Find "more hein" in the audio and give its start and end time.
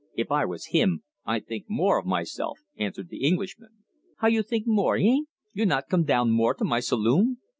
4.65-5.27